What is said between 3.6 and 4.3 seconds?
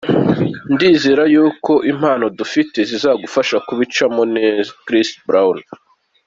kubicamo